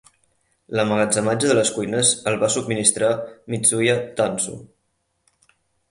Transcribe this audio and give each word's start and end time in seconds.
L'emmagatzematge 0.79 1.51
de 1.51 1.57
les 1.59 1.73
cuines 1.77 2.15
el 2.33 2.39
va 2.47 2.51
subministrar 2.55 3.13
"mizuya 3.55 3.97
tansu". 4.23 4.61